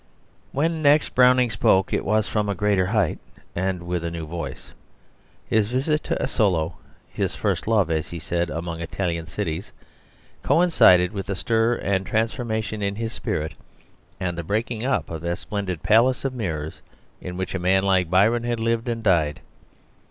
When 0.51 0.81
next 0.81 1.09
Browning 1.09 1.51
spoke, 1.51 1.93
it 1.93 2.03
was 2.03 2.27
from 2.27 2.49
a 2.49 2.55
greater 2.55 2.87
height 2.87 3.19
and 3.55 3.85
with 3.85 4.03
a 4.03 4.09
new 4.09 4.25
voice. 4.25 4.71
His 5.45 5.67
visit 5.67 6.03
to 6.05 6.19
Asolo, 6.19 6.73
"his 7.07 7.35
first 7.35 7.67
love," 7.67 7.91
as 7.91 8.09
he 8.09 8.17
said, 8.17 8.49
"among 8.49 8.81
Italian 8.81 9.27
cities," 9.27 9.71
coincided 10.41 11.13
with 11.13 11.27
the 11.27 11.35
stir 11.35 11.75
and 11.75 12.03
transformation 12.03 12.81
in 12.81 12.95
his 12.95 13.13
spirit 13.13 13.53
and 14.19 14.35
the 14.39 14.43
breaking 14.43 14.83
up 14.83 15.11
of 15.11 15.21
that 15.21 15.37
splendid 15.37 15.83
palace 15.83 16.25
of 16.25 16.33
mirrors 16.33 16.81
in 17.21 17.37
which 17.37 17.53
a 17.53 17.59
man 17.59 17.83
like 17.83 18.09
Byron 18.09 18.41
had 18.43 18.59
lived 18.59 18.89
and 18.89 19.03
died. 19.03 19.39